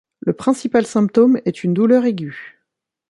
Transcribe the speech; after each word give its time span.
Le 0.21 0.33
principal 0.33 0.87
symptôme 0.87 1.39
est 1.45 1.63
une 1.63 1.75
douleur 1.75 2.05
aiguë. 2.05 2.57